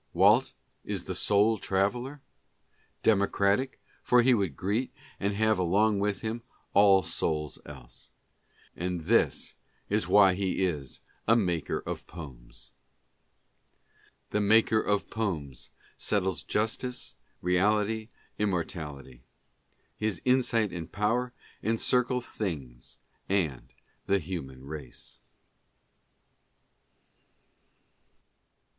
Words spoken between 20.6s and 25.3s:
and power encircle things and the human race."